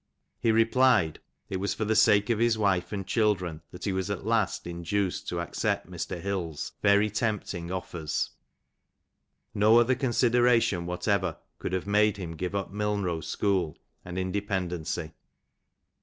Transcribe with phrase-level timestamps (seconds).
[0.39, 3.93] He replied, that it was for the sake of his wife and children, that he
[3.93, 6.19] was at last induced to accept Mr.
[6.19, 8.31] Hill's very tempting offers:
[9.53, 15.11] no other consideration whatever could have made him give up Milnrow school, and independency.